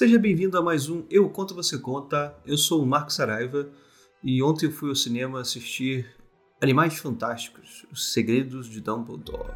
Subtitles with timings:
[0.00, 2.34] Seja bem-vindo a mais um Eu Conto Você Conta.
[2.46, 3.68] Eu sou o Marco Saraiva
[4.24, 6.16] e ontem eu fui ao cinema assistir
[6.58, 9.52] Animais Fantásticos Os Segredos de Dumbledore.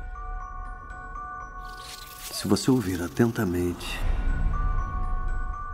[2.30, 3.98] Se você ouvir atentamente,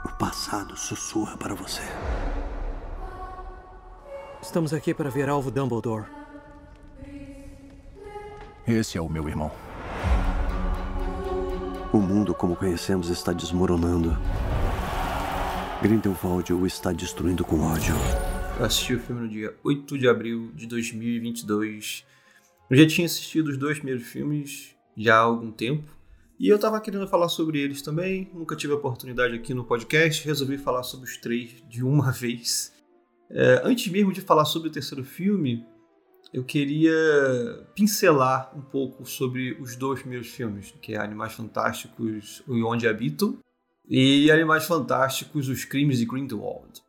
[0.04, 1.82] o passado sussurra para você.
[4.40, 6.06] Estamos aqui para ver Alvo Dumbledore.
[8.64, 9.50] Esse é o meu irmão.
[11.92, 14.16] O mundo como conhecemos está desmoronando.
[15.82, 17.94] Grindelwald o está destruindo com ódio.
[18.58, 22.04] Eu assisti o filme no dia 8 de abril de 2022.
[22.68, 25.90] Eu já tinha assistido os dois primeiros filmes já há algum tempo.
[26.38, 28.30] E eu tava querendo falar sobre eles também.
[28.34, 30.22] Nunca tive a oportunidade aqui no podcast.
[30.26, 32.74] Resolvi falar sobre os três de uma vez.
[33.30, 35.64] É, antes mesmo de falar sobre o terceiro filme,
[36.30, 36.92] eu queria
[37.74, 43.38] pincelar um pouco sobre os dois primeiros filmes, que é Animais Fantásticos e Onde Habitam,
[43.90, 46.80] e Animais Fantásticos, Os Crimes de Grindelwald.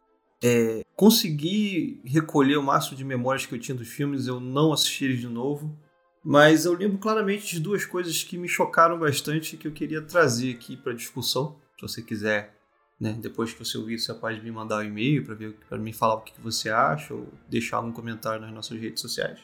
[0.43, 5.05] É, consegui recolher o máximo de memórias que eu tinha dos filmes, eu não assisti
[5.05, 5.75] eles de novo,
[6.23, 10.01] mas eu lembro claramente de duas coisas que me chocaram bastante e que eu queria
[10.01, 11.57] trazer aqui para discussão.
[11.75, 12.61] Se você quiser
[13.01, 13.17] né?
[13.19, 15.35] Depois que você ouvir, você pode me mandar um e-mail para
[15.67, 19.39] para me falar o que você acha ou deixar algum comentário nas nossas redes sociais.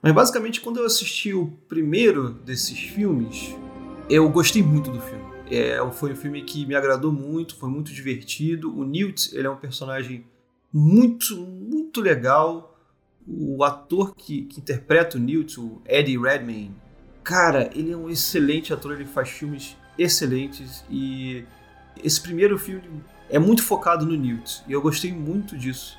[0.00, 3.56] Mas basicamente, quando eu assisti o primeiro desses filmes,
[4.08, 5.33] eu gostei muito do filme.
[5.50, 8.76] É, foi um filme que me agradou muito, foi muito divertido.
[8.76, 10.24] O Newt, ele é um personagem
[10.72, 12.78] muito, muito legal.
[13.26, 16.74] O ator que, que interpreta o Newt, o Eddie Redmayne,
[17.22, 21.44] cara, ele é um excelente ator, ele faz filmes excelentes e
[22.02, 22.82] esse primeiro filme
[23.30, 25.98] é muito focado no Newt e eu gostei muito disso.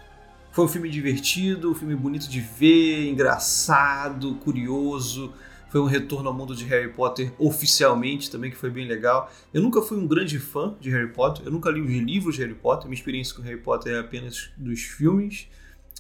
[0.52, 5.34] Foi um filme divertido, um filme bonito de ver, engraçado, curioso.
[5.70, 9.32] Foi um retorno ao mundo de Harry Potter oficialmente também, que foi bem legal.
[9.54, 12.42] Eu nunca fui um grande fã de Harry Potter, eu nunca li os livros de
[12.42, 15.48] Harry Potter, minha experiência com Harry Potter é apenas dos filmes.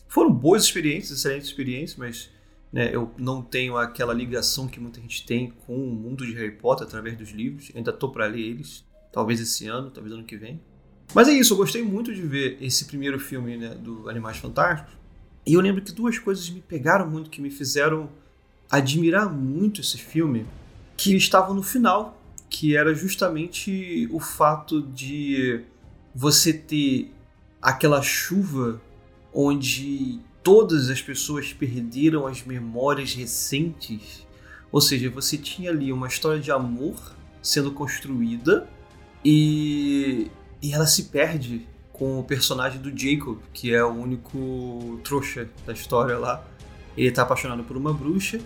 [0.08, 2.30] Foram boas experiências, excelentes experiências, mas
[2.72, 6.52] né, eu não tenho aquela ligação que muita gente tem com o mundo de Harry
[6.52, 7.72] Potter através dos livros.
[7.76, 8.86] Ainda estou para ler eles.
[9.12, 10.60] Talvez esse ano, talvez ano que vem.
[11.14, 14.94] Mas é isso, eu gostei muito de ver esse primeiro filme né, do Animais Fantásticos.
[15.46, 18.10] E eu lembro que duas coisas me pegaram muito, que me fizeram
[18.70, 20.46] admirar muito esse filme,
[20.98, 25.62] que estavam no final, que era justamente o fato de
[26.14, 27.12] você ter
[27.62, 28.82] aquela chuva
[29.34, 34.26] onde todas as pessoas perderam as memórias recentes.
[34.72, 36.96] Ou seja, você tinha ali uma história de amor
[37.42, 38.70] sendo construída
[39.24, 40.30] e,
[40.62, 45.74] e ela se perde com o personagem do Jacob, que é o único trouxa da
[45.74, 46.46] história lá.
[46.96, 48.40] Ele está apaixonado por uma bruxa,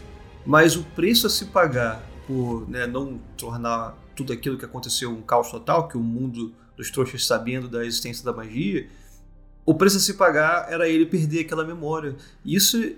[0.45, 5.21] mas o preço a se pagar por né, não tornar tudo aquilo que aconteceu um
[5.21, 8.87] caos total, que o mundo dos trouxas sabendo da existência da magia,
[9.65, 12.15] o preço a se pagar era ele perder aquela memória.
[12.43, 12.95] E isso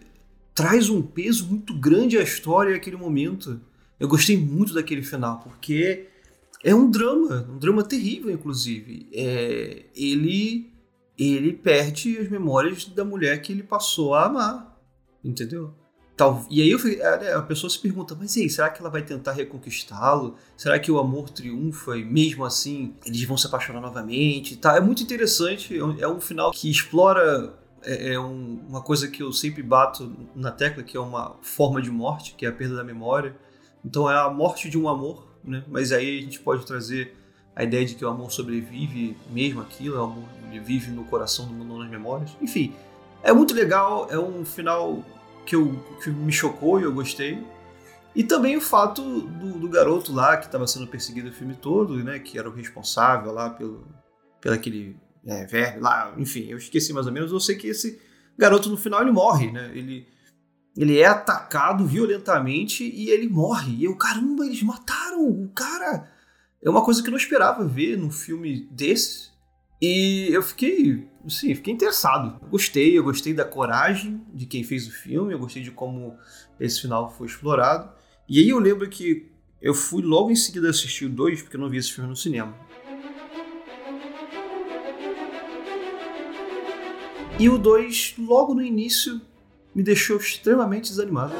[0.53, 3.59] traz um peso muito grande à história naquele momento.
[3.99, 6.07] Eu gostei muito daquele final, porque
[6.63, 9.09] é um drama, um drama terrível, inclusive.
[9.13, 10.71] É, ele,
[11.17, 14.79] ele perde as memórias da mulher que ele passou a amar,
[15.23, 15.73] entendeu?
[16.15, 18.89] Tal, e aí eu, né, a pessoa se pergunta, mas e aí, será que ela
[18.89, 20.35] vai tentar reconquistá-lo?
[20.55, 24.55] Será que o amor triunfa e mesmo assim eles vão se apaixonar novamente?
[24.57, 28.81] Tá, é muito interessante, é um, é um final que explora é, é um, uma
[28.81, 32.49] coisa que eu sempre bato na tecla, que é uma forma de morte, que é
[32.49, 33.35] a perda da memória.
[33.83, 35.63] Então é a morte de um amor né?
[35.67, 37.15] Mas aí a gente pode trazer
[37.55, 40.23] a ideia de que o amor sobrevive mesmo aquilo, o amor
[40.63, 42.31] vive no coração do mundo nas memórias.
[42.41, 42.73] Enfim,
[43.23, 45.03] é muito legal, é um final
[45.45, 47.43] que, eu, que me chocou e eu gostei.
[48.15, 52.03] E também o fato do, do garoto lá que estava sendo perseguido o filme todo,
[52.03, 52.19] né?
[52.19, 53.87] Que era o responsável lá pelo,
[54.41, 57.31] pelo aquele é, verme lá, enfim, eu esqueci mais ou menos.
[57.31, 58.01] Eu sei que esse
[58.37, 59.71] garoto no final ele morre, né?
[59.73, 60.07] Ele
[60.75, 63.75] ele é atacado violentamente e ele morre.
[63.75, 66.09] E eu, caramba, eles mataram o cara.
[66.61, 69.30] É uma coisa que eu não esperava ver num filme desse.
[69.81, 72.39] E eu fiquei, sim, fiquei interessado.
[72.49, 76.15] Gostei, eu gostei da coragem de quem fez o filme, eu gostei de como
[76.59, 77.91] esse final foi explorado.
[78.29, 81.61] E aí eu lembro que eu fui logo em seguida assistir o 2, porque eu
[81.61, 82.55] não vi esse filme no cinema.
[87.39, 89.19] E o 2, logo no início,
[89.73, 91.33] me deixou extremamente desanimado.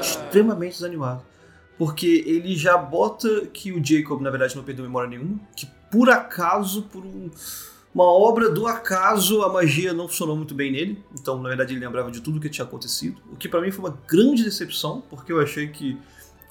[0.00, 1.22] Extremamente desanimado.
[1.76, 5.38] Porque ele já bota que o Jacob, na verdade, não perdeu memória nenhuma.
[5.54, 7.30] Que por acaso, por um,
[7.94, 11.04] uma obra do acaso, a magia não funcionou muito bem nele.
[11.18, 13.20] Então, na verdade, ele lembrava de tudo que tinha acontecido.
[13.32, 15.96] O que para mim foi uma grande decepção, porque eu achei que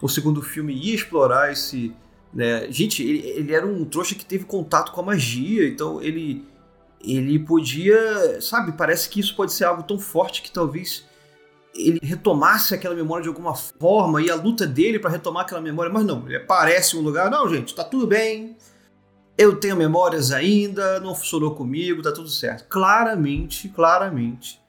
[0.01, 1.93] o segundo filme ia explorar esse
[2.33, 2.71] Né?
[2.71, 6.45] Gente, ele, ele era um trouxa que teve contato com a magia, então ele
[7.05, 11.05] ele podia, sabe, parece que isso pode ser algo tão forte que talvez
[11.75, 15.91] ele retomasse aquela memória de alguma forma e a luta dele para retomar aquela memória,
[15.91, 18.55] mas não, ele aparece em um lugar, não, gente, tá tudo bem.
[19.37, 22.67] Eu tenho memórias ainda, não funcionou comigo, tá tudo certo.
[22.67, 24.59] Claramente, claramente,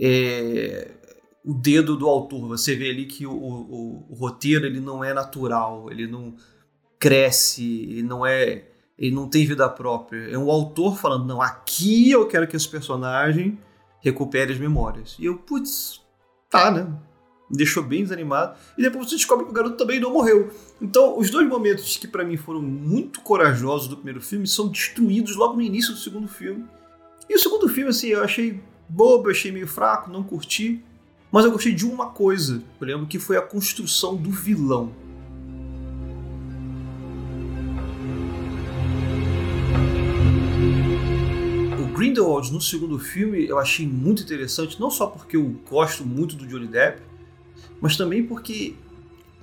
[0.00, 0.90] é,
[1.44, 5.12] o dedo do autor, você vê ali que o, o, o roteiro ele não é
[5.12, 6.34] natural, ele não
[6.98, 8.66] cresce, ele não é
[8.98, 10.30] ele não tem vida própria.
[10.30, 13.58] É um autor falando, não, aqui eu quero que esse personagem
[14.00, 15.16] recupere as memórias.
[15.18, 16.02] E eu, putz,
[16.50, 16.86] tá, né?
[17.50, 18.56] Deixou bem desanimado.
[18.78, 20.50] E depois você descobre que o garoto também não morreu.
[20.80, 25.34] Então, os dois momentos que para mim foram muito corajosos do primeiro filme são destruídos
[25.36, 26.64] logo no início do segundo filme.
[27.28, 30.82] E o segundo filme, assim, eu achei bobo, eu achei meio fraco, não curti.
[31.32, 34.92] Mas eu gostei de uma coisa, eu lembro que foi a construção do vilão.
[42.00, 46.46] Grindelwald no segundo filme eu achei muito interessante, não só porque eu gosto muito do
[46.46, 47.02] Johnny Depp,
[47.80, 48.74] mas também porque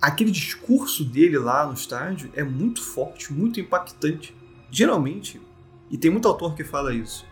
[0.02, 4.36] aquele discurso dele lá no estádio é muito forte, muito impactante.
[4.70, 5.42] Geralmente,
[5.90, 7.26] e tem muito autor que fala isso,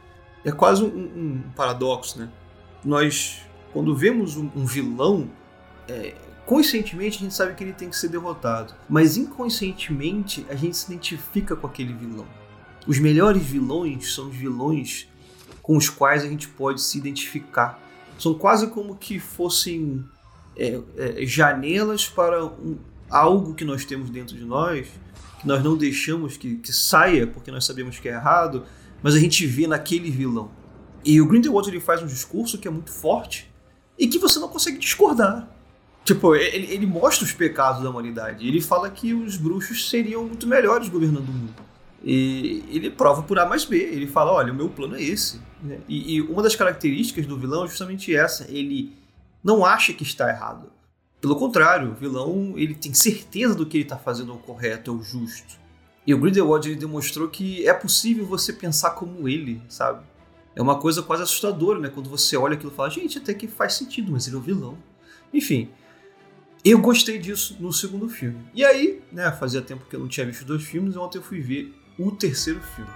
[0.43, 2.29] é quase um, um paradoxo, né?
[2.83, 3.41] Nós,
[3.73, 5.29] quando vemos um, um vilão,
[5.87, 6.13] é,
[6.45, 10.91] conscientemente a gente sabe que ele tem que ser derrotado, mas inconscientemente a gente se
[10.91, 12.27] identifica com aquele vilão.
[12.87, 15.07] Os melhores vilões são os vilões
[15.61, 17.81] com os quais a gente pode se identificar.
[18.19, 20.05] São quase como que fossem
[20.57, 22.77] é, é, janelas para um,
[23.09, 24.87] algo que nós temos dentro de nós,
[25.39, 28.63] que nós não deixamos que, que, saia porque nós sabemos que é errado,
[29.01, 30.49] mas a gente vê naquele vilão.
[31.03, 33.51] E o Grindelwald ele faz um discurso que é muito forte
[33.97, 35.47] e que você não consegue discordar.
[36.03, 38.47] Tipo, ele, ele mostra os pecados da humanidade.
[38.47, 41.53] Ele fala que os bruxos seriam muito melhores governando o mundo.
[42.03, 43.77] E ele prova por A mais B.
[43.77, 45.41] Ele fala: olha, o meu plano é esse.
[45.89, 48.45] E, e, uma das características do vilão é justamente essa.
[48.49, 48.93] Ele
[49.45, 50.71] não acha que está errado.
[51.21, 54.89] Pelo contrário, o vilão ele tem certeza do que ele está fazendo é o correto,
[54.89, 55.59] é o justo.
[56.05, 60.03] E o Grindelwald ele demonstrou que é possível você pensar como ele, sabe?
[60.55, 61.89] É uma coisa quase assustadora, né?
[61.89, 64.41] Quando você olha aquilo e fala, gente, até que faz sentido, mas ele é o
[64.41, 64.77] vilão.
[65.31, 65.69] Enfim,
[66.63, 68.47] eu gostei disso no segundo filme.
[68.51, 71.23] E aí, né, fazia tempo que eu não tinha visto dois filmes, e ontem eu
[71.23, 72.91] fui ver o terceiro filme.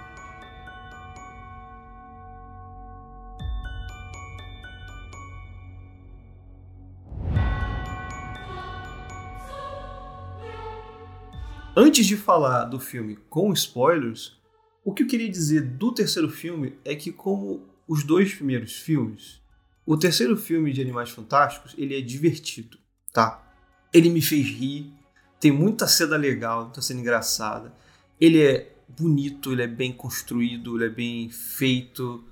[11.82, 14.36] Antes de falar do filme com spoilers,
[14.84, 19.40] o que eu queria dizer do terceiro filme é que, como os dois primeiros filmes,
[19.86, 22.76] o terceiro filme de Animais Fantásticos ele é divertido,
[23.14, 23.50] tá?
[23.94, 24.92] Ele me fez rir,
[25.40, 27.74] tem muita cena legal, muita cena engraçada.
[28.20, 32.22] Ele é bonito, ele é bem construído, ele é bem feito.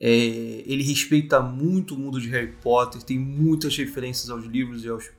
[0.00, 0.08] É,
[0.64, 5.10] ele respeita muito o mundo de Harry Potter, tem muitas referências aos livros e aos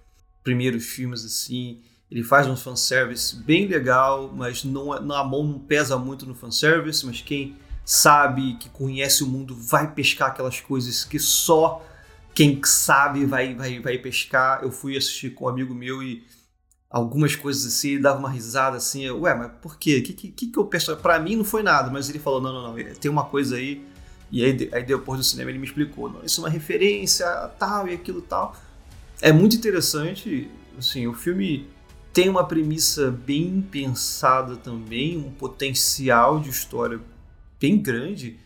[0.44, 1.84] primeiros filmes assim.
[2.10, 6.36] Ele faz um fanservice bem legal, mas não, é, a mão não pesa muito no
[6.36, 11.86] fanservice, mas quem sabe, que conhece o mundo, vai pescar aquelas coisas que só
[12.34, 14.62] quem sabe vai, vai, vai pescar.
[14.64, 16.24] Eu fui assistir com um amigo meu e
[16.90, 19.98] algumas coisas assim, ele dava uma risada assim, eu, ué, mas por quê?
[19.98, 20.96] O que, que, que eu penso?
[20.98, 23.86] Pra mim não foi nada, mas ele falou, não, não, não, tem uma coisa aí,
[24.32, 27.26] e aí, aí depois do cinema ele me explicou, não, isso é uma referência
[27.60, 28.56] tal e aquilo tal.
[29.22, 31.68] É muito interessante, assim, o filme
[32.16, 36.98] tem uma premissa bem pensada também, um potencial de história
[37.60, 38.40] bem grande,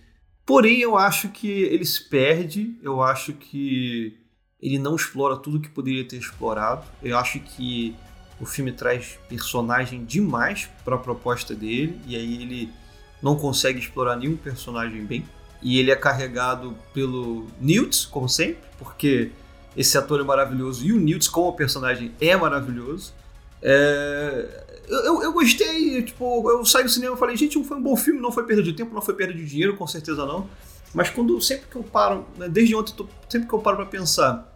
[0.44, 4.18] porém eu acho que ele se perde, eu acho que
[4.60, 7.96] ele não explora tudo que poderia ter explorado, eu acho que
[8.42, 12.74] o filme traz personagem demais para a proposta dele, e aí ele
[13.22, 15.24] não consegue explorar nenhum personagem bem.
[15.62, 19.30] E ele é carregado pelo Newt, como sempre, porque
[19.78, 23.14] esse ator é maravilhoso e o Newt como personagem é maravilhoso.
[23.62, 24.66] É...
[24.88, 28.20] Eu, eu, gostei, tipo, eu saí do cinema e falei, gente, foi um bom filme,
[28.20, 30.50] não foi perda de tempo, não foi perda de dinheiro, com certeza não.
[30.96, 32.96] Mas quando sempre que eu paro, né, desde ontem,
[33.30, 34.50] sempre que eu paro para pensar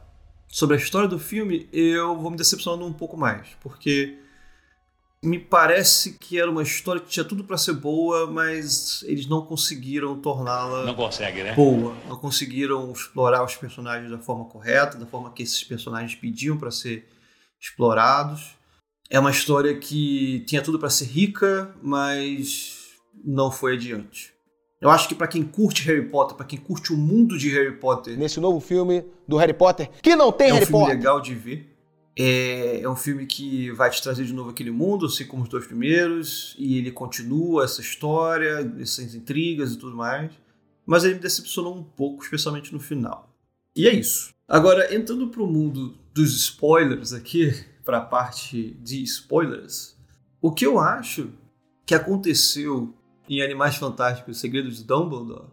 [0.47, 4.17] sobre a história do filme, eu vou me decepcionando um pouco mais, porque
[5.23, 9.45] me parece que era uma história que tinha tudo para ser boa, mas eles não
[9.45, 11.53] conseguiram torná-la não consegue, né?
[11.53, 11.95] boa.
[12.09, 16.69] Não conseguiram explorar os personagens da forma correta, da forma que esses personagens pediam para
[16.71, 17.07] ser
[17.59, 18.55] explorados.
[19.13, 24.33] É uma história que tinha tudo para ser rica, mas não foi adiante.
[24.81, 27.77] Eu acho que para quem curte Harry Potter, para quem curte o mundo de Harry
[27.77, 30.97] Potter, nesse novo filme do Harry Potter, que não tem é Harry um filme Potter.
[30.97, 31.77] legal de ver.
[32.17, 35.49] É, é um filme que vai te trazer de novo aquele mundo, assim como os
[35.49, 40.31] dois primeiros, e ele continua essa história, essas intrigas e tudo mais.
[40.87, 43.29] Mas ele me decepcionou um pouco, especialmente no final.
[43.75, 44.33] E é isso.
[44.47, 47.53] Agora, entrando para o mundo dos spoilers aqui,
[47.83, 49.97] para a parte de spoilers,
[50.41, 51.31] o que eu acho
[51.85, 52.93] que aconteceu
[53.29, 55.47] em Animais Fantásticos, Segredos de Dumbledore,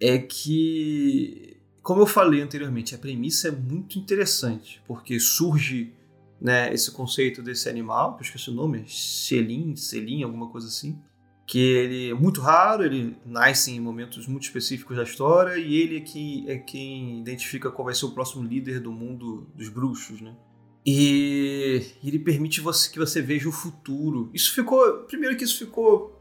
[0.00, 5.92] é que, como eu falei anteriormente, a premissa é muito interessante, porque surge
[6.40, 11.00] né, esse conceito desse animal, que eu esqueci o nome, Selim, Selim, alguma coisa assim,
[11.46, 15.98] que ele é muito raro, ele nasce em momentos muito específicos da história e ele
[15.98, 20.20] é quem, é quem identifica qual vai ser o próximo líder do mundo dos bruxos,
[20.20, 20.34] né?
[20.86, 24.30] E ele permite você, que você veja o futuro.
[24.34, 26.14] Isso ficou, primeiro que isso ficou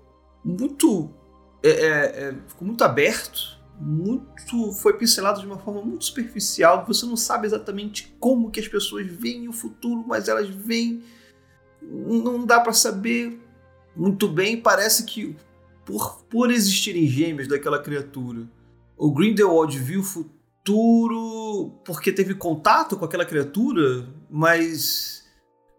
[0.43, 1.13] muito,
[1.61, 6.85] é, é, é, ficou muito aberto, muito, foi pincelado de uma forma muito superficial.
[6.87, 11.03] Você não sabe exatamente como que as pessoas veem o futuro, mas elas veem,
[11.81, 13.41] não dá para saber
[13.95, 14.61] muito bem.
[14.61, 15.35] Parece que
[15.85, 18.49] por, por existirem gêmeos daquela criatura,
[18.97, 25.23] o Grindelwald viu o futuro porque teve contato com aquela criatura, mas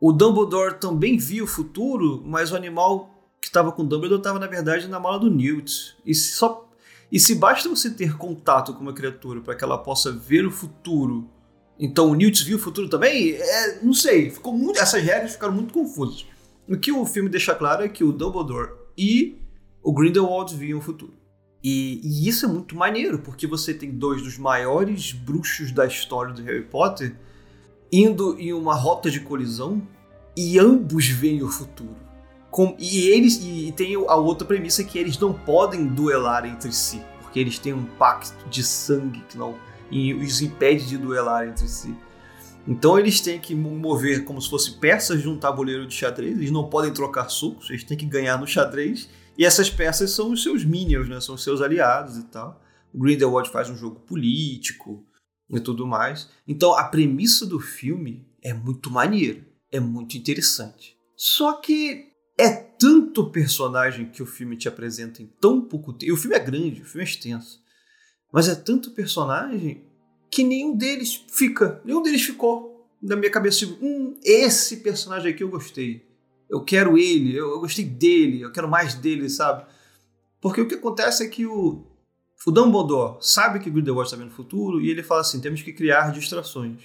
[0.00, 4.38] o Dumbledore também viu o futuro, mas o animal que estava com o Dumbledore estava
[4.38, 5.96] na verdade na mala do Newt.
[6.06, 6.70] E só
[7.10, 10.52] e se basta você ter contato com uma criatura para que ela possa ver o
[10.52, 11.28] futuro,
[11.76, 13.32] então o Newt viu o futuro também?
[13.32, 16.24] É, não sei, ficou muito, essas regras ficaram muito confusas.
[16.68, 19.36] O que o filme deixa claro é que o Dumbledore e
[19.82, 21.12] o Grindelwald viam o futuro.
[21.60, 26.32] E, e, isso é muito maneiro, porque você tem dois dos maiores bruxos da história
[26.32, 27.16] do Harry Potter
[28.02, 29.80] indo em uma rota de colisão
[30.36, 31.96] e ambos veem o futuro.
[32.50, 37.00] Com, e eles e tem a outra premissa que eles não podem duelar entre si,
[37.22, 39.54] porque eles têm um pacto de sangue que não
[39.90, 41.94] e os impede de duelar entre si.
[42.66, 46.50] Então eles têm que mover como se fossem peças de um tabuleiro de xadrez, eles
[46.50, 49.08] não podem trocar sucos, eles têm que ganhar no xadrez,
[49.38, 51.20] e essas peças são os seus minions, né?
[51.20, 52.60] são os seus aliados e tal.
[52.92, 55.04] O Grindelwald faz um jogo político
[55.50, 56.28] e tudo mais.
[56.46, 60.96] Então a premissa do filme é muito maneira, é muito interessante.
[61.16, 66.10] Só que é tanto personagem que o filme te apresenta em tão pouco tempo.
[66.10, 67.62] E o filme é grande, o filme é extenso.
[68.32, 69.84] Mas é tanto personagem
[70.30, 75.44] que nenhum deles fica, nenhum deles ficou na minha cabeça, tipo, hum, esse personagem aqui
[75.44, 76.08] eu gostei.
[76.48, 79.66] Eu quero ele, eu, eu gostei dele, eu quero mais dele, sabe?
[80.40, 81.86] Porque o que acontece é que o,
[82.46, 85.72] o Dumbledore sabe que Grindelwald está vendo o futuro e ele fala assim: temos que
[85.72, 86.82] criar distrações.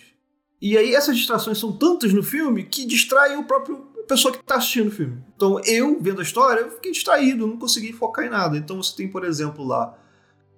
[0.62, 4.56] E aí essas distrações são tantas no filme que distraem o próprio pessoa que está
[4.56, 5.24] assistindo o filme.
[5.36, 8.58] Então eu, vendo a história, eu fiquei distraído, não consegui focar em nada.
[8.58, 9.96] Então você tem, por exemplo, lá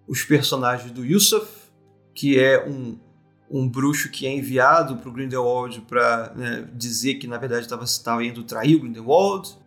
[0.08, 1.46] os personagens do Yusuf,
[2.16, 2.98] que é um,
[3.50, 8.24] um bruxo que é enviado para o Grindelwald para né, dizer que na verdade estava
[8.24, 9.60] indo trair o Grindelwald.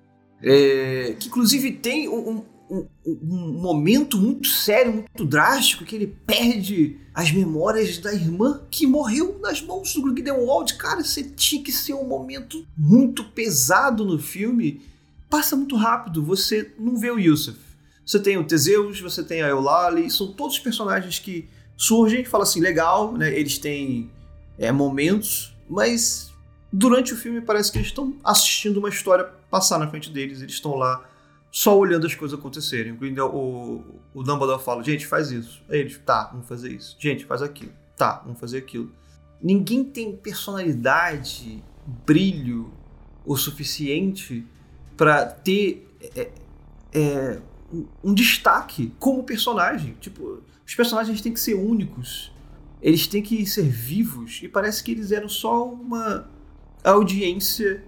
[0.43, 6.99] É, que inclusive tem um, um, um, momento muito sério, muito drástico, que ele perde
[7.15, 10.75] as memórias da irmã que morreu nas mãos do Grindelwald.
[10.75, 14.83] Cara, você tinha que ser um momento muito pesado no filme.
[15.29, 17.59] Passa muito rápido, você não vê o Yusuf.
[18.05, 22.47] Você tem o Teseus, você tem a Eulalie, são todos personagens que surgem e falam
[22.47, 23.37] assim, legal, né?
[23.37, 24.11] Eles têm
[24.59, 26.31] é, momentos, mas
[26.73, 30.55] durante o filme parece que eles estão assistindo uma história passar na frente deles, eles
[30.55, 31.03] estão lá
[31.55, 32.99] só olhando as coisas acontecerem.
[33.01, 35.63] O, o, o Dumbledore fala, gente, faz isso.
[35.69, 36.97] Aí eles, tá, vamos fazer isso.
[36.99, 37.71] Gente, faz aquilo.
[37.97, 38.91] Tá, vamos fazer aquilo.
[39.41, 41.63] Ninguém tem personalidade,
[42.05, 42.73] brilho
[43.25, 44.45] o suficiente
[44.97, 46.33] para ter é,
[46.93, 47.41] é,
[48.03, 49.97] um destaque como personagem.
[50.01, 52.33] Tipo, os personagens têm que ser únicos.
[52.83, 54.41] Eles têm que ser vivos.
[54.43, 56.29] E parece que eles eram só uma
[56.83, 57.85] audiência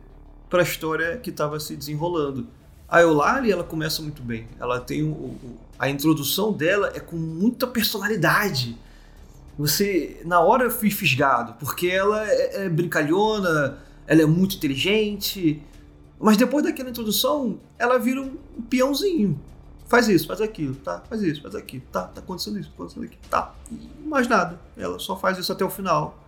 [0.49, 2.47] para a história que estava se desenrolando.
[2.89, 4.47] A Eulalie, ela começa muito bem.
[4.61, 8.77] Ela tem o, o, a introdução dela é com muita personalidade.
[9.59, 15.63] Você, na hora eu fui fisgado, porque ela é, é brincalhona, ela é muito inteligente,
[16.19, 18.37] mas depois daquela introdução, ela vira um
[18.69, 19.41] peãozinho.
[19.87, 21.03] Faz isso, faz aquilo, tá?
[21.09, 22.03] Faz isso, faz aquilo, tá?
[22.03, 23.55] Tá acontecendo isso, tá acontecendo aquilo, tá?
[23.71, 24.59] E mais nada.
[24.77, 26.23] Ela só faz isso até o final.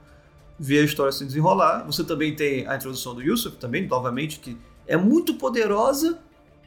[0.59, 1.85] Vê a história se desenrolar.
[1.87, 6.19] Você também tem a introdução do Yusuf, também, novamente, que é muito poderosa,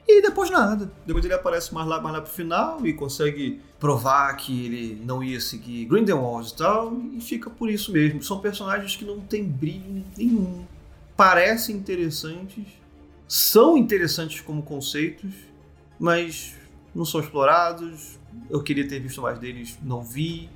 [0.08, 0.92] e depois nada.
[1.06, 5.24] Depois ele aparece mais lá, mais lá pro final e consegue provar que ele não
[5.24, 8.22] ia seguir Grindelwald e tal, e fica por isso mesmo.
[8.22, 10.66] São personagens que não têm brilho nenhum.
[11.16, 12.66] Parecem interessantes,
[13.28, 15.32] são interessantes como conceitos,
[16.00, 16.56] mas
[16.94, 18.20] não são explorados.
[18.50, 20.50] Eu queria ter visto mais deles, não vi.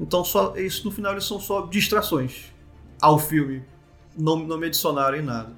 [0.00, 2.52] Então só isso no final eles são só distrações
[3.00, 3.62] ao filme.
[4.16, 5.52] não, não me adicionaram em nada.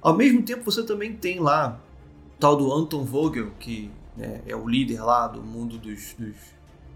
[0.00, 1.80] Ao mesmo tempo, você também tem lá
[2.38, 6.14] tal do Anton Vogel, que né, é o líder lá do mundo dos.
[6.18, 6.36] dos...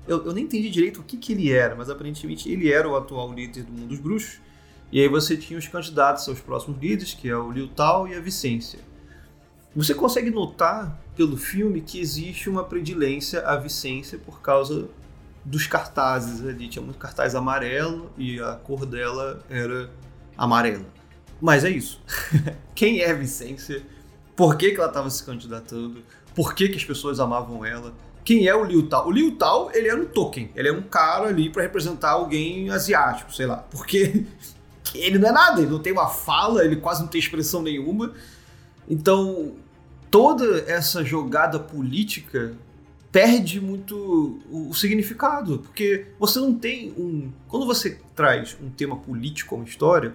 [0.07, 2.97] Eu, eu nem entendi direito o que, que ele era, mas aparentemente ele era o
[2.97, 4.41] atual líder do mundo dos bruxos.
[4.93, 8.15] E aí você tinha os candidatos aos próximos líderes, que é o Liu Tao e
[8.15, 8.81] a Vicência.
[9.75, 14.89] Você consegue notar pelo filme que existe uma predilência à Vicência por causa
[15.45, 16.69] dos cartazes ali.
[16.69, 19.89] Tinha muito cartaz amarelo e a cor dela era
[20.37, 20.87] amarela.
[21.41, 22.03] Mas é isso.
[22.75, 23.83] Quem é Vicência?
[24.41, 26.03] Por que, que ela estava se candidatando?
[26.35, 27.93] Por que, que as pessoas amavam ela?
[28.25, 29.07] Quem é o Liu Tao?
[29.07, 30.51] O Liu Tao, ele era um token.
[30.57, 33.59] Ele é um cara ali para representar alguém asiático, sei lá.
[33.59, 34.25] Porque
[34.97, 38.15] ele não é nada, ele não tem uma fala, ele quase não tem expressão nenhuma.
[38.89, 39.57] Então,
[40.11, 42.55] toda essa jogada política
[43.13, 47.31] perde muito o, significado, porque você não tem um.
[47.47, 50.15] Quando você traz um tema político a uma história,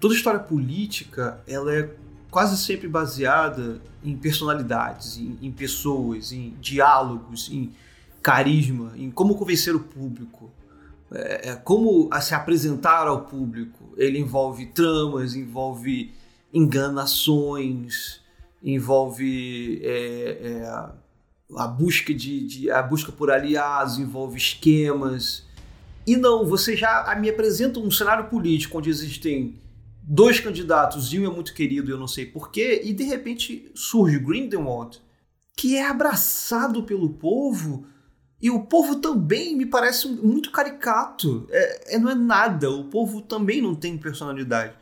[0.00, 1.88] toda história política ela é
[2.30, 7.72] quase sempre baseada em personalidades, em, em pessoas, em diálogos, em
[8.22, 10.50] carisma, em como convencer o público,
[11.12, 13.92] é, é como se apresentar ao público.
[13.96, 16.12] Ele envolve tramas, envolve
[16.52, 18.20] enganações,
[18.62, 21.00] envolve é, é,
[21.56, 25.44] a busca de, de, a busca por aliados, envolve esquemas.
[26.06, 29.58] E não, você já me apresenta um cenário político onde existem
[30.12, 34.18] dois candidatos e um é muito querido, eu não sei porquê, e de repente surge
[34.18, 35.00] Grindelwald,
[35.56, 37.86] que é abraçado pelo povo,
[38.42, 41.46] e o povo também me parece muito caricato.
[41.50, 44.74] É, é não é nada, o povo também não tem personalidade.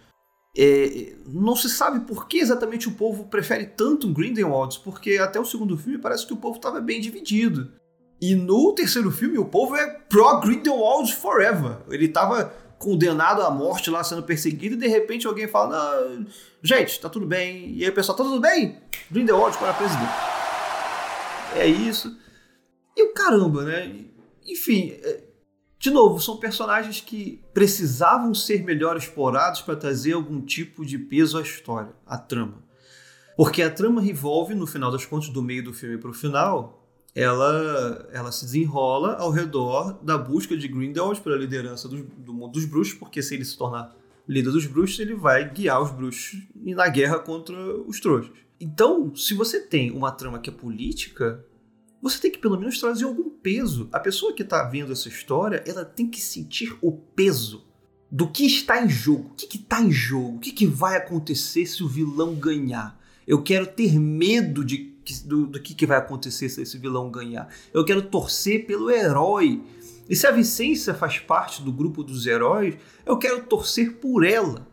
[0.57, 5.45] É, não se sabe por que exatamente o povo prefere tanto Grindelwald, porque até o
[5.45, 7.71] segundo filme parece que o povo estava bem dividido.
[8.21, 11.79] E no terceiro filme o povo é pro Grindelwald forever.
[11.91, 16.25] Ele estava condenado à morte lá sendo perseguido e de repente alguém fala:
[16.63, 17.73] gente, tá tudo bem.
[17.75, 18.79] E aí o pessoal, tá tudo bem?
[19.11, 20.13] Grindelwald para presidente.
[21.57, 22.17] É isso.
[22.97, 24.05] E o caramba, né?
[24.47, 25.25] Enfim, é,
[25.79, 31.39] de novo, são personagens que precisavam ser melhor explorados para trazer algum tipo de peso
[31.39, 32.65] à história, à trama.
[33.37, 36.78] Porque a trama revolve, no final das contas, do meio do filme para o final,
[37.19, 42.53] ela, ela se desenrola ao redor da busca de Grindelwald pela liderança do, do mundo
[42.53, 43.93] dos bruxos, porque se ele se tornar
[44.29, 48.31] líder dos bruxos, ele vai guiar os bruxos na guerra contra os trouxas.
[48.61, 51.45] Então, se você tem uma trama que é política,
[52.01, 53.89] você tem que pelo menos trazer algum peso.
[53.91, 57.67] A pessoa que está vendo essa história, ela tem que sentir o peso
[58.09, 59.31] do que está em jogo.
[59.33, 60.37] O que está em jogo?
[60.37, 62.97] O que, que, vai acontecer se o vilão ganhar?
[63.27, 67.49] Eu quero ter medo de, do, do que, que vai acontecer se esse vilão ganhar.
[67.73, 69.63] Eu quero torcer pelo herói.
[70.09, 74.67] E se a Vicência faz parte do grupo dos heróis, eu quero torcer por ela.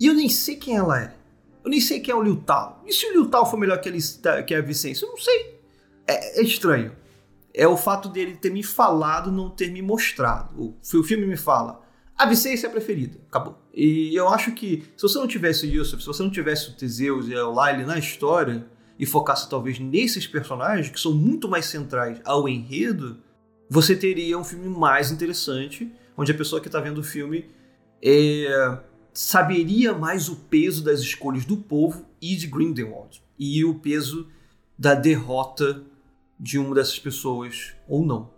[0.00, 1.14] E eu nem sei quem ela é.
[1.64, 2.82] Eu nem sei quem é o Liu Tao.
[2.86, 3.90] E se o Liu Tao for melhor que,
[4.46, 5.04] que a Vicência?
[5.04, 5.58] Eu não sei
[6.08, 6.92] é, é estranho.
[7.52, 10.54] É o fato dele ter me falado, não ter me mostrado.
[10.56, 11.82] O, o filme me fala,
[12.16, 13.58] a Vicência é a preferida, acabou.
[13.74, 17.28] E eu acho que se você não tivesse isso, se você não tivesse o Teseus
[17.28, 18.66] e a Lyle na história
[18.98, 23.18] e focasse talvez nesses personagens que são muito mais centrais ao enredo,
[23.70, 27.46] você teria um filme mais interessante, onde a pessoa que está vendo o filme
[28.02, 28.78] é,
[29.12, 34.28] saberia mais o peso das escolhas do povo e de Grindelwald e o peso
[34.76, 35.84] da derrota
[36.38, 38.30] de uma dessas pessoas ou não.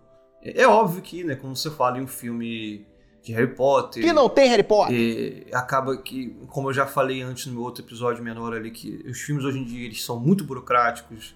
[0.42, 2.86] É, é óbvio que, né, quando você fala em um filme
[3.22, 4.02] de Harry Potter.
[4.02, 5.46] Que não tem Harry Potter!
[5.50, 9.04] É, acaba que, como eu já falei antes no meu outro episódio menor ali, que
[9.08, 11.34] os filmes hoje em dia eles são muito burocráticos,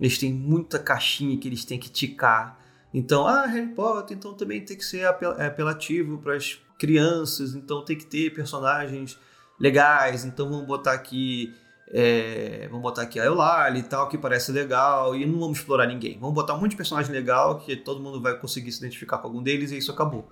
[0.00, 2.58] eles têm muita caixinha que eles têm que ticar.
[2.92, 7.84] Então, ah, Harry Potter, então também tem que ser é, apelativo para as crianças, então
[7.84, 9.18] tem que ter personagens
[9.60, 11.52] legais, então vamos botar aqui
[11.90, 15.86] é, vamos botar aqui a Eulalie e tal, que parece legal, e não vamos explorar
[15.86, 16.18] ninguém.
[16.18, 19.26] Vamos botar um monte de personagem legal que todo mundo vai conseguir se identificar com
[19.26, 20.30] algum deles e isso acabou.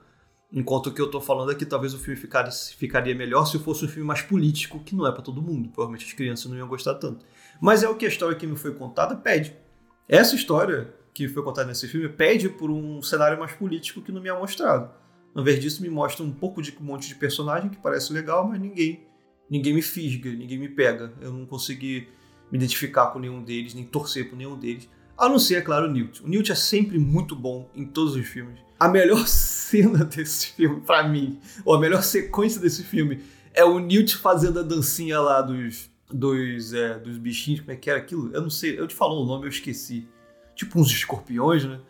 [0.53, 3.85] Enquanto o que eu tô falando aqui, talvez o filme ficaria, ficaria melhor se fosse
[3.85, 5.69] um filme mais político, que não é para todo mundo.
[5.71, 7.25] Provavelmente as crianças não iam gostar tanto.
[7.61, 9.57] Mas é o que a história que me foi contada pede.
[10.09, 14.21] Essa história que foi contada nesse filme pede por um cenário mais político que não
[14.21, 14.91] me é mostrado.
[15.35, 18.47] Ao invés disso, me mostra um pouco de um monte de personagem que parece legal,
[18.47, 19.07] mas ninguém
[19.51, 21.13] ninguém me fisga, ninguém me pega.
[21.21, 22.09] Eu não consegui
[22.51, 24.89] me identificar com nenhum deles, nem torcer por nenhum deles.
[25.19, 26.23] A não ser, é claro, o Newt.
[26.23, 28.66] O Newt é sempre muito bom em todos os filmes.
[28.79, 33.79] A melhor cena desse filme, para mim, ou a melhor sequência desse filme, é o
[33.79, 37.61] Newt fazendo a dancinha lá dos, dos, é, dos bichinhos.
[37.61, 38.31] Como é que era aquilo?
[38.33, 40.07] Eu não sei, eu te falo o nome, eu esqueci.
[40.55, 41.81] Tipo uns escorpiões, né?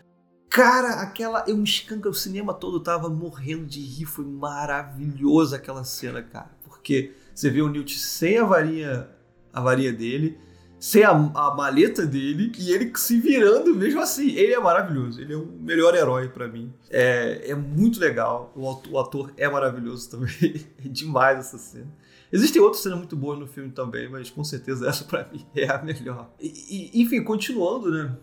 [0.49, 1.45] Cara, aquela.
[1.47, 4.07] Eu me escanca, o cinema todo tava morrendo de rir.
[4.07, 6.51] Foi maravilhoso aquela cena, cara.
[6.65, 9.09] Porque Você vê o Newt sem a varinha,
[9.53, 10.39] a varinha dele,
[10.79, 14.31] sem a, a, maleta dele e ele se virando mesmo assim.
[14.31, 15.21] Ele é maravilhoso.
[15.21, 16.73] Ele é o melhor herói para mim.
[16.91, 18.53] É, é muito legal.
[18.55, 20.67] O ator, o ator é maravilhoso também.
[20.85, 21.93] é demais essa cena.
[22.33, 25.69] Existem outras cenas muito boas no filme também, mas com certeza essa para mim é
[25.71, 26.31] a melhor.
[26.41, 28.17] E, e, enfim, continuando, né?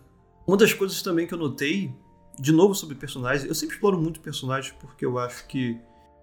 [0.45, 1.93] Uma das coisas também que eu notei,
[2.37, 5.79] de novo sobre personagens, eu sempre exploro muito personagens porque eu acho que,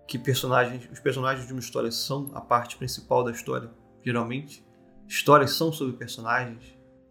[0.07, 3.71] que personagens, os personagens de uma história são a parte principal da história,
[4.05, 4.63] geralmente.
[5.11, 6.63] Histórias são sobre personagens,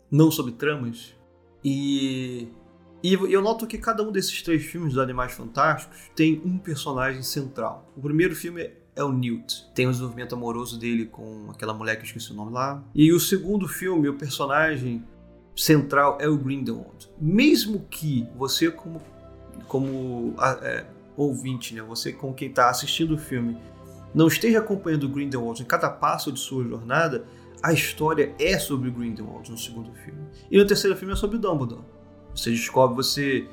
[0.09, 1.13] não sobre tramas.
[1.61, 2.47] E,
[3.03, 7.21] e eu noto que cada um desses três filmes dos Animais Fantásticos tem um personagem
[7.21, 7.91] central.
[7.97, 9.69] O primeiro filme é o Newt.
[9.75, 12.81] Tem o desenvolvimento amoroso dele com aquela mulher que eu esqueci o nome lá.
[12.95, 15.03] E o segundo filme, o personagem
[15.53, 17.11] central é o Grindelwald.
[17.19, 19.01] Mesmo que você, como,
[19.67, 20.85] como é,
[21.17, 23.57] ouvinte, né, você com quem está assistindo o filme,
[24.15, 27.25] não esteja acompanhando o Grindelwald em cada passo de sua jornada,
[27.61, 30.21] a história é sobre Grindelwald no segundo filme.
[30.49, 31.83] E no terceiro filme é sobre Dumbledore.
[32.35, 33.47] Você descobre, você.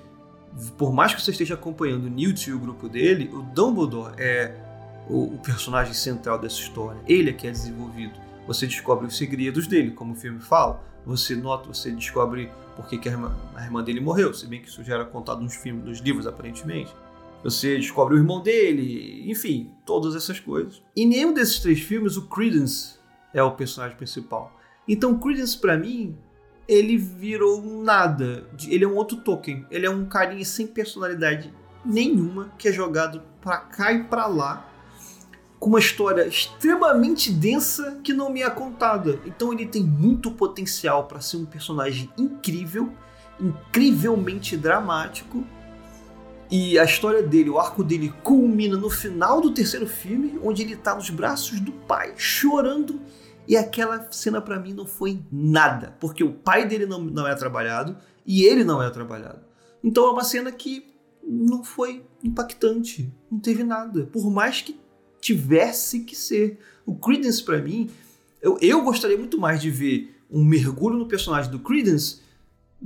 [0.78, 4.54] Por mais que você esteja acompanhando o Newt e o grupo dele, o Dumbledore é
[5.08, 7.00] o, o personagem central dessa história.
[7.06, 8.14] Ele é que é desenvolvido.
[8.46, 10.82] Você descobre os segredos dele, como o filme fala.
[11.04, 14.68] Você nota, você descobre por que, a, irmã, a irmã dele morreu, se bem que
[14.68, 16.94] isso já era contado nos filmes, nos livros, aparentemente.
[17.42, 20.82] Você descobre o irmão dele, enfim, todas essas coisas.
[20.96, 22.95] Em nenhum desses três filmes o Credence
[23.32, 24.52] é o personagem principal.
[24.88, 26.16] Então, Credence para mim,
[26.68, 28.48] ele virou nada.
[28.66, 29.66] Ele é um outro token.
[29.70, 31.52] Ele é um carinha sem personalidade
[31.84, 34.72] nenhuma que é jogado para cá e para lá
[35.58, 39.18] com uma história extremamente densa que não me é contada.
[39.24, 42.92] Então ele tem muito potencial para ser um personagem incrível,
[43.40, 45.44] incrivelmente dramático.
[46.50, 50.76] E a história dele, o arco dele culmina no final do terceiro filme, onde ele
[50.76, 53.00] tá nos braços do pai, chorando.
[53.48, 57.34] E aquela cena para mim não foi nada, porque o pai dele não, não é
[57.34, 59.40] trabalhado e ele não é trabalhado.
[59.82, 60.86] Então é uma cena que
[61.22, 64.06] não foi impactante, não teve nada.
[64.06, 64.78] Por mais que
[65.20, 66.58] tivesse que ser.
[66.84, 67.90] O Credence, para mim,
[68.40, 72.20] eu, eu gostaria muito mais de ver um mergulho no personagem do Credence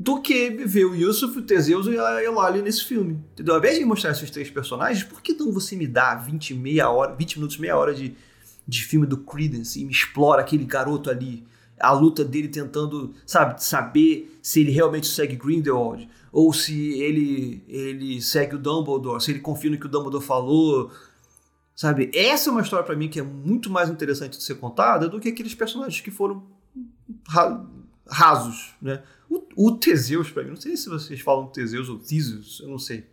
[0.00, 3.22] do que ver o Yusuf, o Teseus e a Eulalia nesse filme.
[3.32, 3.52] Entendeu?
[3.52, 6.88] Ao invés de mostrar esses três personagens, por que não você me dá 20, meia
[6.88, 8.16] hora, 20 minutos, meia hora de,
[8.66, 11.44] de filme do Credence e me explora aquele garoto ali?
[11.78, 18.22] A luta dele tentando, sabe, saber se ele realmente segue Grindelwald ou se ele, ele
[18.22, 20.90] segue o Dumbledore, se ele confia no que o Dumbledore falou,
[21.76, 22.10] Sabe?
[22.14, 25.18] Essa é uma história para mim que é muito mais interessante de ser contada do
[25.18, 26.42] que aqueles personagens que foram
[27.26, 27.64] ra
[28.06, 29.02] rasos, né?
[29.62, 33.06] O, Teseus para mim, não sei se vocês falam Teseus ou Theseus, eu não sei.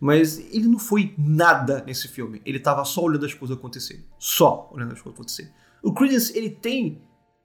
[0.00, 2.40] Mas ele não foi nada nesse filme.
[2.46, 4.04] Ele tava só olhando as coisas acontecerem.
[4.18, 5.52] Só olhando as coisas acontecerem.
[5.82, 7.02] O Credence, ele tem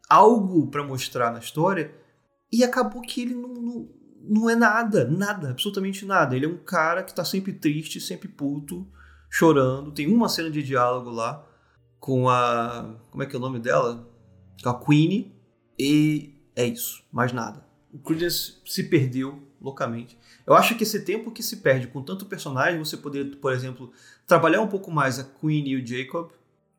[0.09, 1.93] algo para mostrar na história
[2.49, 3.89] e acabou que ele não, não,
[4.21, 6.33] não é nada, nada, absolutamente nada.
[6.33, 8.87] Ele é um cara que tá sempre triste, sempre puto,
[9.29, 9.91] chorando.
[9.91, 11.45] Tem uma cena de diálogo lá
[11.99, 12.95] com a.
[13.11, 14.09] Como é que é o nome dela?
[14.63, 15.35] Com a Queenie.
[15.77, 17.66] E é isso, mais nada.
[17.97, 20.17] O Credence se perdeu loucamente.
[20.45, 23.91] Eu acho que esse tempo que se perde com tanto personagem, você poderia, por exemplo,
[24.27, 26.29] trabalhar um pouco mais a Queen e o Jacob,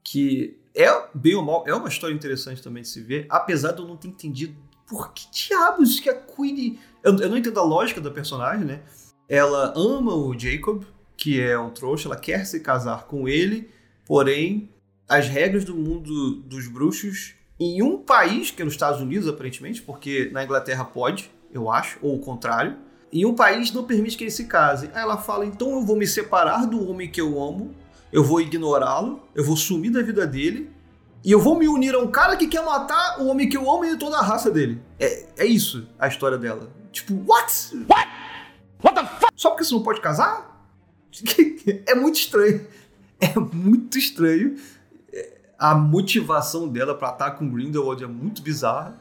[0.04, 3.80] que é, bem ou mal, é uma história interessante também de se ver, apesar de
[3.80, 4.54] eu não ter entendido
[4.86, 6.78] por que diabos que a Queen.
[7.02, 8.82] Eu, eu não entendo a lógica da personagem, né?
[9.28, 10.84] Ela ama o Jacob,
[11.16, 13.68] que é um trouxa, ela quer se casar com ele,
[14.06, 14.70] porém,
[15.08, 19.82] as regras do mundo dos bruxos, em um país, que é nos Estados Unidos, aparentemente,
[19.82, 22.76] porque na Inglaterra pode, eu acho, ou o contrário,
[23.12, 24.90] em um país não permite que ele se case.
[24.94, 27.74] Aí ela fala: então eu vou me separar do homem que eu amo,
[28.12, 30.70] eu vou ignorá-lo, eu vou sumir da vida dele,
[31.24, 33.70] e eu vou me unir a um cara que quer matar o homem que eu
[33.70, 34.80] amo e toda a raça dele.
[34.98, 36.70] É, é isso a história dela.
[36.92, 37.52] Tipo, what?
[37.88, 38.08] What?
[38.82, 39.32] What the fuck?
[39.34, 40.64] Só porque você não pode casar?
[41.86, 42.66] é muito estranho.
[43.20, 44.56] É muito estranho.
[45.58, 48.96] A motivação dela para estar com Grindelwald é muito bizarra.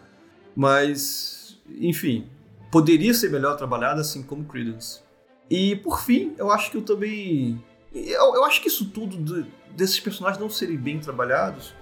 [0.56, 2.28] Mas, enfim,
[2.72, 5.02] poderia ser melhor trabalhada assim como Credence.
[5.50, 7.64] E por fim, eu acho que eu também.
[7.94, 11.76] Eu, eu acho que isso tudo de, desses personagens não serem bem trabalhados.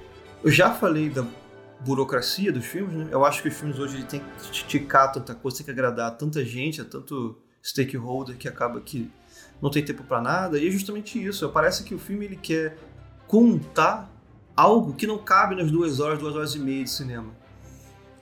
[0.43, 1.25] Eu já falei da
[1.79, 3.07] burocracia dos filmes, né?
[3.11, 6.43] Eu acho que os filmes hoje tem que esticar tanta coisa, tem que agradar tanta
[6.43, 9.09] gente, a tanto stakeholder que acaba que
[9.61, 11.47] não tem tempo para nada, e é justamente isso.
[11.49, 12.77] Parece que o filme ele quer
[13.27, 14.11] contar
[14.55, 17.31] algo que não cabe nas duas horas, duas horas e meia de cinema.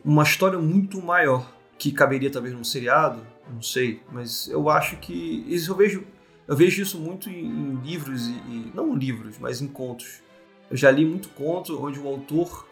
[0.04, 5.46] Uma história muito maior, que caberia talvez num seriado, não sei, mas eu acho que
[5.48, 6.04] isso eu vejo,
[6.48, 10.22] eu vejo isso muito em, livros e, e, não livros, mas em contos.
[10.70, 12.68] Eu já li muito conto onde o autor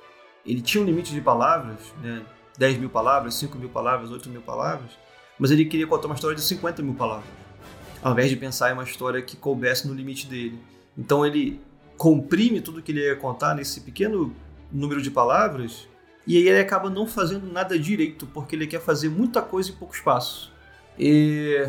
[0.45, 2.25] ele tinha um limite de palavras, né?
[2.57, 4.91] 10 mil palavras, 5 mil palavras, 8 mil palavras,
[5.39, 7.29] mas ele queria contar uma história de 50 mil palavras,
[8.03, 10.59] ao invés de pensar em uma história que coubesse no limite dele.
[10.97, 11.61] Então ele
[12.01, 14.35] comprime tudo que ele ia contar nesse pequeno
[14.71, 15.87] número de palavras
[16.25, 19.75] e aí ele acaba não fazendo nada direito, porque ele quer fazer muita coisa em
[19.75, 20.51] pouco espaço.
[20.97, 21.63] E,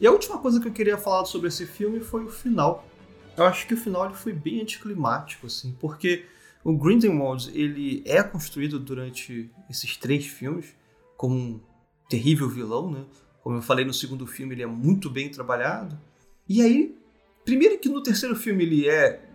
[0.00, 2.88] e a última coisa que eu queria falar sobre esse filme foi o final.
[3.36, 6.24] Eu acho que o final ele foi bem anticlimático, assim, porque
[6.64, 10.74] o Grindelwald ele é construído durante esses três filmes
[11.14, 11.60] como um
[12.08, 13.04] terrível vilão, né?
[13.42, 16.00] Como eu falei no segundo filme, ele é muito bem trabalhado.
[16.48, 16.96] E aí,
[17.44, 19.33] primeiro que no terceiro filme ele é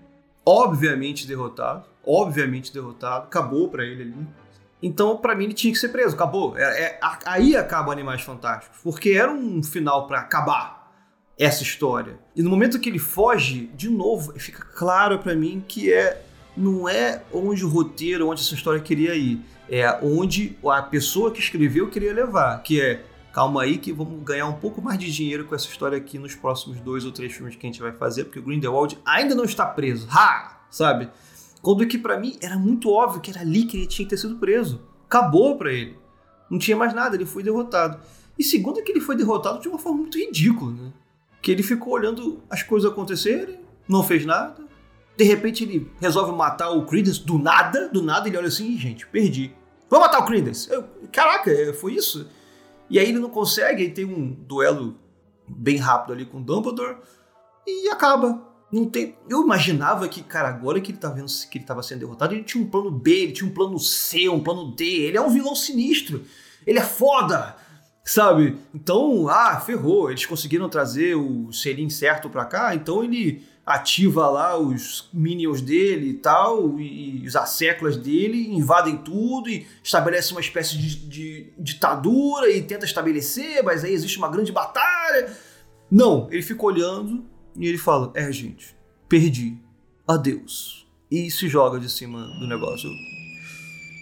[0.49, 4.27] obviamente derrotado, obviamente derrotado, acabou para ele ali.
[4.81, 6.57] Então, para mim, ele tinha que ser preso, acabou.
[6.57, 10.91] É, é, aí acaba Animais Fantásticos, porque era um final para acabar
[11.37, 12.17] essa história.
[12.35, 16.25] E no momento que ele foge, de novo, fica claro para mim que é
[16.57, 21.39] não é onde o roteiro, onde essa história queria ir, é onde a pessoa que
[21.39, 25.45] escreveu queria levar, que é calma aí que vamos ganhar um pouco mais de dinheiro
[25.45, 28.25] com essa história aqui nos próximos dois ou três filmes que a gente vai fazer,
[28.25, 30.57] porque o Grindelwald ainda não está preso, ha!
[30.69, 31.09] Sabe?
[31.61, 34.17] Quando que para mim era muito óbvio que era ali que ele tinha que ter
[34.17, 34.81] sido preso.
[35.05, 35.97] Acabou para ele.
[36.49, 37.99] Não tinha mais nada, ele foi derrotado.
[38.37, 40.91] E segundo que ele foi derrotado de uma forma muito ridícula, né?
[41.41, 44.63] Que ele ficou olhando as coisas acontecerem, não fez nada.
[45.17, 49.05] De repente ele resolve matar o Credence do nada, do nada ele olha assim, gente,
[49.07, 49.53] perdi.
[49.89, 50.69] Vou matar o Credence.
[51.11, 52.27] Caraca, é, foi isso?
[52.89, 54.97] E aí ele não consegue, aí tem um duelo
[55.47, 56.97] bem rápido ali com o Dumbledore
[57.65, 58.47] e acaba.
[58.71, 59.15] Não tem.
[59.27, 62.43] Eu imaginava que, cara, agora que ele tá vendo que ele tava sendo derrotado, ele
[62.43, 64.85] tinha um plano B, ele tinha um plano C, um plano D.
[64.85, 66.23] Ele é um vilão sinistro.
[66.67, 67.55] Ele é foda,
[68.03, 68.57] sabe?
[68.73, 70.11] Então, ah, ferrou.
[70.11, 76.09] Eles conseguiram trazer o selinho certo pra cá, então ele ativa lá os minions dele
[76.09, 81.53] e tal, e, e os asseclas dele, invadem tudo e estabelece uma espécie de, de
[81.55, 85.31] ditadura e tenta estabelecer, mas aí existe uma grande batalha.
[85.89, 87.23] Não, ele fica olhando
[87.55, 88.75] e ele fala: É, gente,
[89.07, 89.57] perdi.
[90.07, 90.87] Adeus.
[91.11, 92.89] E se joga de cima do negócio.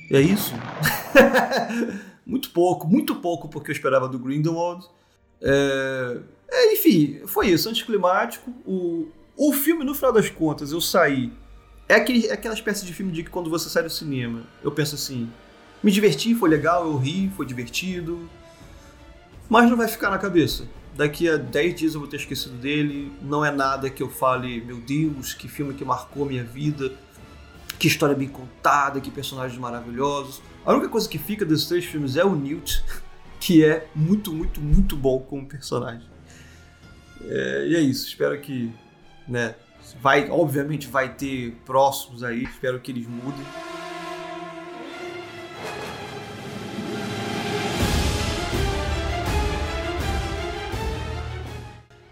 [0.10, 0.54] É isso?
[2.26, 4.86] muito pouco, muito pouco porque eu esperava do Grindelwald.
[5.42, 6.22] É...
[6.50, 8.50] É, enfim, foi isso, anticlimático.
[8.66, 11.32] O, o filme, no final das contas, eu saí.
[11.88, 14.72] É, aquele, é aquela espécie de filme de que quando você sai do cinema, eu
[14.72, 15.30] penso assim:
[15.82, 18.30] me diverti, foi legal, eu ri, foi divertido.
[19.48, 20.66] Mas não vai ficar na cabeça
[20.98, 23.14] daqui a 10 dias eu vou ter esquecido dele.
[23.22, 26.92] Não é nada que eu fale, meu Deus, que filme que marcou minha vida,
[27.78, 30.42] que história bem contada, que personagens maravilhosos.
[30.66, 32.84] A única coisa que fica desses três filmes é o Newt,
[33.40, 36.08] que é muito, muito, muito bom como personagem.
[37.24, 38.72] É, e é isso, espero que,
[39.28, 39.56] né,
[40.02, 43.46] vai, obviamente vai ter próximos aí, espero que eles mudem.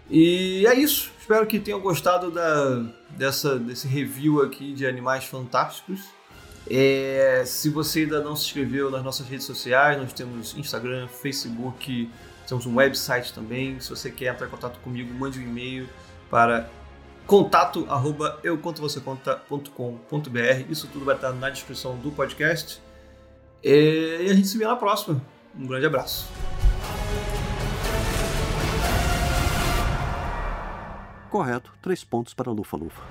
[0.08, 1.12] E é isso.
[1.20, 6.04] Espero que tenham gostado da, dessa, desse review aqui de Animais Fantásticos.
[6.70, 12.08] É, se você ainda não se inscreveu nas nossas redes sociais, nós temos Instagram, Facebook,
[12.46, 13.78] temos um website também.
[13.80, 15.88] Se você quer entrar em contato comigo, mande um e-mail
[16.30, 16.70] para
[17.26, 20.70] contato arroba eucontovocêconta.com.br.
[20.70, 22.80] Isso tudo vai estar na descrição do podcast.
[23.62, 25.20] E a gente se vê na próxima.
[25.58, 26.28] Um grande abraço.
[31.30, 33.02] Correto, três pontos para Lufa Lufa.